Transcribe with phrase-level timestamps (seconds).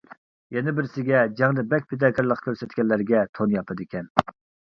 [0.55, 4.09] يەنە بىرسىگە جەڭدە بەك پىداكارلىق كۆرسەتكەنلەرگە تون ياپىدىكەن.